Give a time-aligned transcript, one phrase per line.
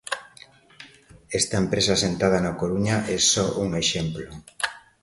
[1.39, 4.29] Esta empresa asentada na Coruña é só un exemplo.